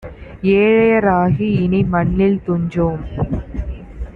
[0.53, 3.03] ஏழைய ராகிஇனி மண்ணில் துஞ்சோம்